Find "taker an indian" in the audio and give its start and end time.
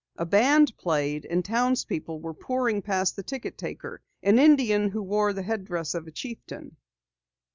3.55-4.89